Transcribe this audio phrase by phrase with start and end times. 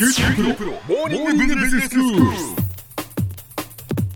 [0.00, 2.20] 九州大学モーニングビジネススクール。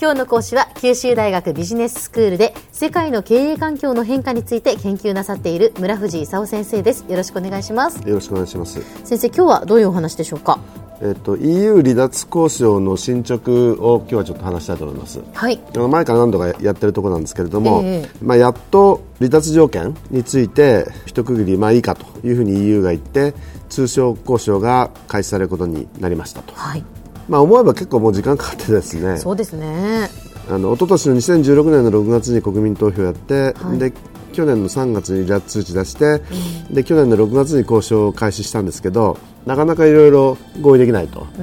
[0.00, 8.82] 今日の講師は九州大学ビジネススクールで世界の経営環境の変化について研究なさっている村藤勲先生ですよろしくお願いしますよろしくお願いします。
[9.04, 10.58] 先生今日はどういうお話でしょうか？
[11.00, 15.20] えっと EU 離脱交渉の進捗を今日はちょっと話したいと思います。
[15.32, 23.34] はい前から何度かやってるところなんですけれども、ええまあやっと離脱条件について一区切りまあいいかというふうに EU が言って
[23.68, 26.52] 通商交渉が開始されることになりましたと。
[26.54, 26.84] はい
[27.28, 29.18] まあ思えば結構もう時間かかってですね。
[29.18, 30.08] そうですね
[30.50, 33.92] あの一昨年の2016年の6月に国民投票やって、はいで
[34.38, 36.22] 去年の3月に離脱通知出して、
[36.70, 41.40] で去年の6月に交渉を開始したんですけどなかなかいろいろ合意できないと、あ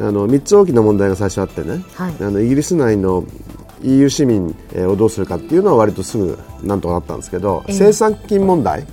[0.00, 2.14] の3つ大きな問題が最初あってね、はい。
[2.22, 3.26] あのイギリス内の
[3.82, 8.86] EU 市民えーをどうするかっていうのは割とすぐなんとかなったんですけど、生産金問題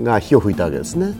[0.00, 1.12] が火を吹いたわけですね。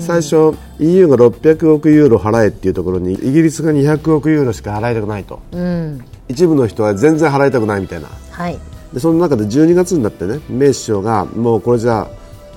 [0.00, 6.04] 最初 EU が600億ユーロ払えっていうところにイギリスが200億ユーロしか払いたくないと、うん。
[6.28, 8.08] 一部の人は全然払いたくないみたいな。
[8.32, 8.58] はい
[8.92, 12.08] でその中で12月になってねメイ首相がもうこれじゃ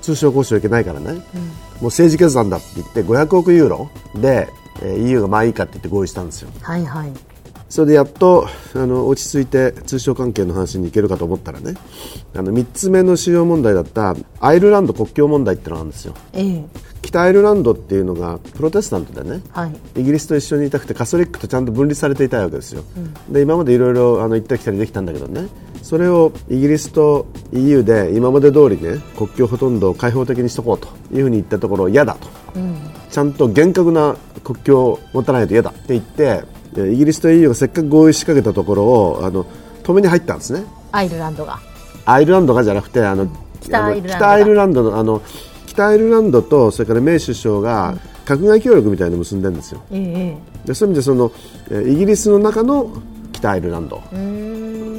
[0.01, 4.47] 通商交渉いけないからね、もう政治決断だって言って500億ユーロで、
[4.81, 6.49] えー EU がまあいいかって言って合意したんですよ。
[6.61, 7.11] はいはい。
[7.69, 11.75] それでやっとあの落ち着いて通商関係の話に行けるかと思ったらね
[12.35, 16.15] あの3つ目の主要問題だったアイルランド国境問題ってのがあるんですよ。
[16.33, 16.65] ええ。
[17.01, 20.01] 北アイルランドっていうのがプロテスタントでね、はい。
[20.01, 22.83] イギリスと一緒にいたくてカソリックとちゃんと分離されていたいわけですよ、
[23.29, 25.47] で今までいろいろあの行ったり来たりできたんだけどね
[25.81, 32.27] それをイギリスと EU で今まで通りね国境ほとんど開放的にしとこうというふうに言ったところ嫌だと、
[33.09, 39.45] ちゃんと厳格な国境を持たないと嫌だって言ってでイギリスと EU がせっかく合意しかけたところをあの
[39.83, 40.63] 止めに入ったんですね。
[40.91, 41.59] アイルランドが。
[42.05, 43.27] アイルランドがじゃなくてあの
[43.61, 45.21] 北アイルランドの北アイルランドのあの
[45.65, 49.81] 北アイルランドとそれからメイ首相が閣外協力みたいな結んでるんですよ。
[49.91, 50.67] ええ。
[50.67, 51.31] でそういう意味でその
[51.71, 52.91] えーイギリスの中の
[53.31, 54.01] 北アイルランド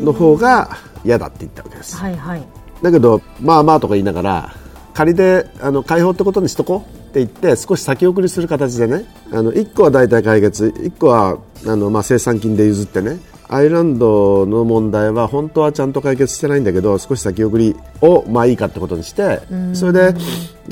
[0.03, 2.43] の方が嫌だって言ったわけです、はいはい。
[2.83, 4.55] だけどまあまあとか言いながら
[4.94, 13.19] 仮であの解放ってことにしとこうって言って少し先送りする形でねあの1個は大体解決1個はあの、まあ、生産金で譲ってね
[13.49, 19.41] アイルランドの問題は本当はちゃんと解決してないんだけど少し先送りをまあいいかってことにして
[19.75, 20.15] それで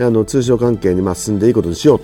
[0.00, 2.00] あの通商関係にまあ進んでいいことにしよう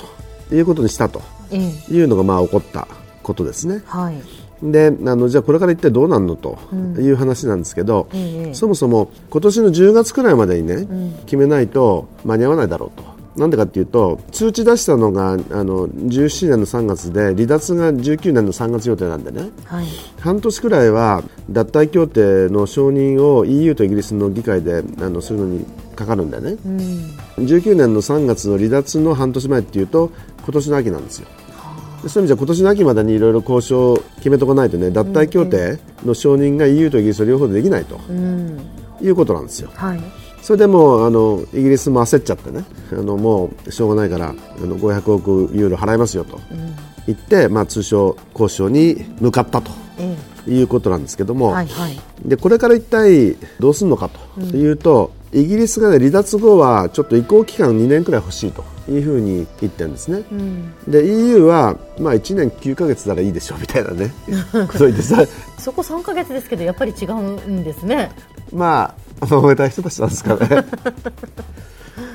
[0.49, 1.95] ということにしたとええ。
[1.95, 2.89] いうのがまあ起こった
[3.23, 3.83] ことですね。
[3.87, 6.59] はいであのじゃあこれから一体どうなるのと
[6.99, 10.87] いう話なんですけど、ええそもそも今年の10月くらいまでにね、
[11.27, 13.15] 決めないと間に合わないだろうと。
[13.37, 19.51] なんでかっていうと通知出したのがあの17年の3月で離脱が19年の3月予定なんでね。
[19.65, 19.87] はい。
[20.21, 25.67] 半年くらいは脱退協定の承認を EU とイギリスの議会であのするのに
[25.97, 26.57] かかるんだよね、
[27.39, 30.11] 19年の3月の離脱の半年前っていうと
[30.43, 31.29] 今年の秋なんですよ。
[31.29, 31.44] で
[32.09, 38.59] そういう意味じゃ今年の秋までにいろいろ交渉を決めとかないとね脱退協定の承認が EU とイギリスと両方でできないとうん。
[39.01, 39.71] いうことなんですよ。
[39.75, 40.01] はい。
[40.41, 46.39] それでもうあのイギリスも焦っちゃってねあのもうしょうがないからあの500億ユーロ払いますよと
[47.07, 50.17] 言って、まあ、通商交渉に向かったとえ
[50.47, 51.99] いうことなんですけどえも、はいはい。
[52.27, 60.23] でこれから一体どうするのかというと、イギリスが、ね、離脱後はちょっと移行期間2年くらい欲しいというふうに言ってるんですね、
[60.87, 64.13] で EU は、まあ、1年9ヶ月ならいいでしょうみたいなね
[64.69, 65.25] ことを言ってさ
[65.59, 68.13] そこ3ヶ月ですけどやっぱり違うんですね。
[68.53, 70.49] まあ揉めた人たちなんですかね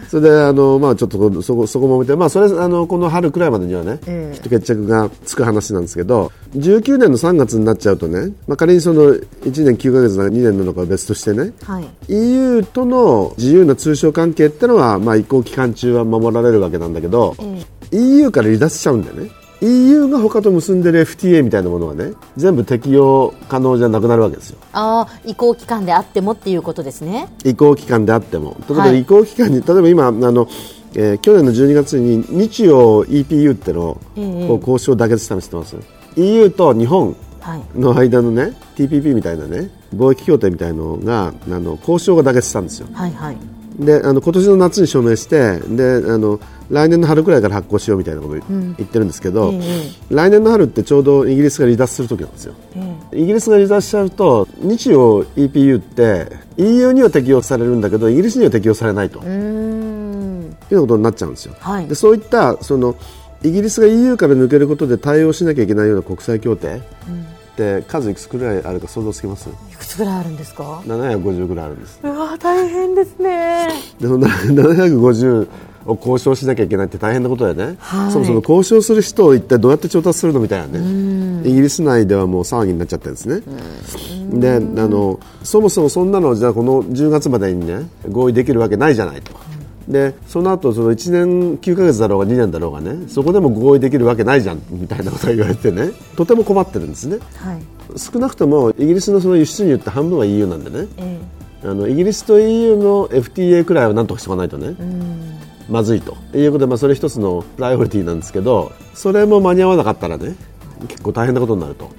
[0.09, 4.35] それであの、まあ、ちょっとそこそこ揉めて、まあ、それあのこの春くらいまでにはね、ええ。
[4.35, 9.19] きっと決着がつく話なんですけど19年の3月になっちゃうとね、まあ、仮にその1
[9.63, 11.88] 年9ヶ月なのか2年なのかは別としてねはい。
[12.07, 17.35] EU との自由な通商関係ってのは、まあ、移行期間中は守られるわけなんだけど、
[17.91, 19.31] EU から離脱しちゃうんだよね
[19.62, 24.58] EU が他と結んでる FTA みたいなものはね全部適用可能じゃなくなるわけですよ。
[24.74, 27.28] ああ移行期間であってもっていうことですね。
[27.44, 28.56] 移行期間であっても。
[28.70, 29.02] 例えばはい。
[29.02, 30.47] 移行期間に、例えば今あの、
[30.96, 34.00] えー去年の12月に日曜 EPU ってのを、
[34.59, 35.76] 交渉妥結したの知ってます
[36.16, 37.61] ？EU と日本はい。
[37.76, 42.88] の間のね TPP みたいなね貿易協定みたいのがあの交渉が妥結したんですよ。
[42.94, 43.38] はいはい
[43.79, 46.40] であの今年の夏に署名してであの
[46.70, 52.53] 来年の春くらいから発行しようみたいなことを言ってるんですけど、ええ来年の春ってちょうどイギリスが離脱する時なんですよ。
[53.11, 56.28] えイギリスが離脱しちゃうと日曜 EPU って
[56.58, 59.20] EU には適用されるんだけどイギリスには適用されないと。
[60.72, 61.87] いうことになっちゃうんですよ、はい。
[61.87, 62.96] でそういったその
[63.43, 66.82] イギリスが EU から抜けることで対応しなきゃいけないような国際協定
[67.79, 69.50] って数いくつくらいあるか想像つきます？
[69.50, 72.00] いくつぐらいあるんですか？750ぐらいあるんです。
[72.02, 73.67] うわ大変ですね。
[74.00, 75.47] でその750
[75.85, 78.11] を交渉しなきゃいけないって大変なことだよね、はい。
[78.11, 81.50] そもそも交渉する人を一体どうやって調達するのみたいなね。
[81.50, 83.41] イギリス内ではもう騒ぎになっちゃってるんですね。
[84.40, 89.34] であのそもそもそんなのじゃあこの10月までにね合意できるわけないじゃないと
[89.90, 97.18] でその後その1年9ヶ月だろうが2年だろうがねそこでも合意できるわけないじゃんみたいなことが言われてねとても困ってるんですね。
[97.36, 97.62] はい。
[97.97, 100.88] 少なくともイギリスのその輸出入って半分は EU なんでね。
[100.97, 101.20] え
[101.64, 104.76] あのイギリスと EU の FTA くらいはなんとかしておかないとね、
[105.68, 106.16] まずいと。
[106.34, 110.35] いうことで、まあ、それ一つのプライオリティなんですけどそれも間に合わなかったらね
[110.88, 111.92] 結構大変なことになると、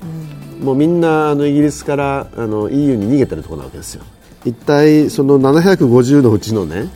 [0.62, 4.04] もうみんなあのイギリスからあの EU に逃げてるところなわけですよ
[4.44, 6.88] 一体その750のうちのね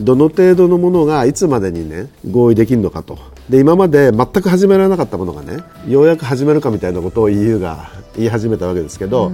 [0.00, 3.18] どの程度のものがいつまでにね合意できるのかと。
[3.48, 9.32] で今まで全く始められなかったものがねようやく始めるかみたいなことを EU が言い始めたわけですけど、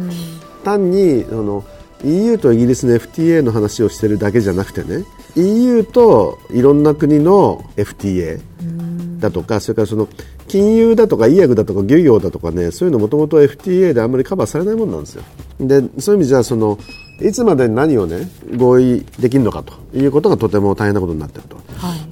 [0.65, 1.65] 単にその
[2.05, 5.05] EU とイギリスの FTA の話をしてるだけじゃなくてね
[5.37, 8.41] EU といろんな国の FTA
[9.21, 10.09] だとかそれからその
[10.47, 15.23] 金融だとか医薬だとか漁業だとかねそういうのもともと FTA であんまりカバーされないものなんですよ。
[15.61, 16.79] でそういう意味じゃその
[17.21, 21.57] いつまでに何をね合意できるのかということがとても大変なことになっていると、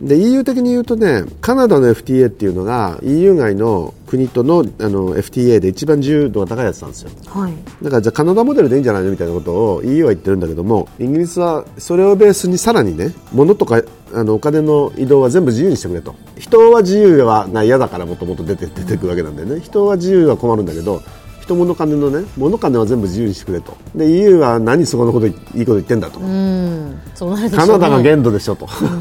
[0.01, 7.11] で EU 的に言うとねカナダの FTA っていうのが EU 外の国とのあの FTA で一番自由度が高いやつなんですよ。
[7.27, 7.53] はい。
[7.83, 13.83] だからじゃあカナダモデルでいいんじゃないのみたいなことを EU は言ってるんだけどもイギリスはそれをベースにさらにね物とか
[14.13, 16.15] あのお金の移動は全部自由にしてくれと。
[16.39, 19.61] 人は自由はが嫌だからもともと出て出てくるわけなんでね。
[19.61, 21.03] 人は自由は困るんだけど
[21.47, 27.01] 人物金のね物金は全部自由にしてくれとで EU は何そこのこといいこと言ってんだとうん。
[27.15, 27.51] そね。
[27.51, 28.99] カナダが限度でしょと、 いうよ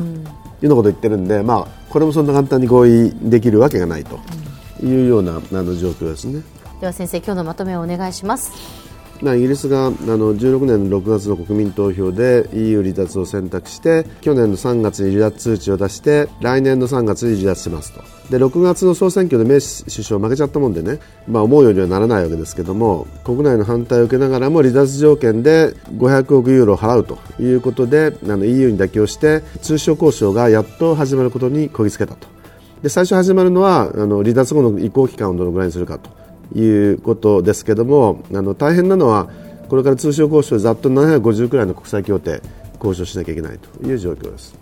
[0.62, 4.19] うなことを言ってるんで、まあ、これもそんな簡単に合意できるわけがないと
[4.83, 6.42] いうようなあの状況ですね。
[6.80, 8.51] では先生、今日のまとめをお願いします。
[9.21, 18.01] まあ、イギリスがあの16年の6月の国民投票で EU 離脱を選択して去年の3月に離脱通知を出して来年の3月に離脱しますと。
[18.29, 32.27] で6月の総選挙でメイ首相負けちゃったもんでね、まあ、思うようにはならないわけですけども国内の反対を受けながらも離脱条件で500億ユーロを払うということであの EU に妥協して通商交渉がやっと始まることにこぎつけたと。
[32.81, 36.25] で最初始まるのはあの離脱後の移行期間をどのぐらいにするかと。
[36.53, 39.30] いうことですけどもあの大変なのは
[39.69, 42.42] これから通商交渉ざっと750くらいの国際協定
[42.75, 44.56] 交渉しなきゃいけないという状況です。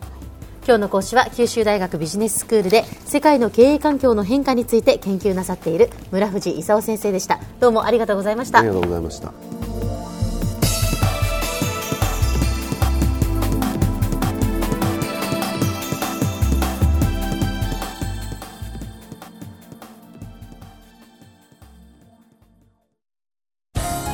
[0.65, 9.62] 今日の講師は九州大学ビジネススクールで世界の経営環境の変化について研究なさっている村藤功先生でしたどうもありがとうございましたありがとうございました。